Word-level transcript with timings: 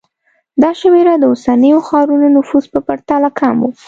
دا 0.61 0.71
شمېر 0.79 1.07
د 1.19 1.23
اوسنیو 1.31 1.79
ښارونو 1.87 2.27
نفوس 2.37 2.65
په 2.73 2.79
پرتله 2.87 3.29
کم 3.39 3.55
و 3.61 3.71